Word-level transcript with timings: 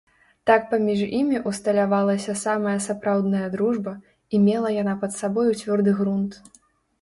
Так 0.49 0.61
паміж 0.69 1.01
імі 1.17 1.41
ўсталявалася 1.51 2.35
самая 2.45 2.73
сапраўдная 2.85 3.43
дружба, 3.57 3.93
і 4.33 4.41
мела 4.47 4.73
яна 4.81 4.97
пад 5.05 5.11
сабою 5.21 5.47
цвёрды 5.61 5.91
грунт. 6.03 6.33